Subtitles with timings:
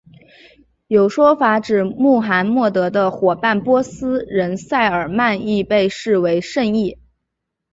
[0.87, 6.97] 有说法指穆罕默德的伙伴波斯人塞尔曼亦被视为圣裔。